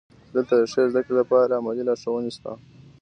دلته 0.33 0.53
د 0.59 0.63
ښې 0.71 0.83
زده 0.91 1.01
کړې 1.05 1.13
لپاره 1.21 1.57
عملي 1.59 1.83
لارښوونې 1.87 2.31
شته. 2.35 2.51